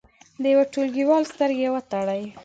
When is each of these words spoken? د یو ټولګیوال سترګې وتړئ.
د 0.41 0.43
یو 0.53 0.61
ټولګیوال 0.73 1.23
سترګې 1.33 1.69
وتړئ. 1.71 2.23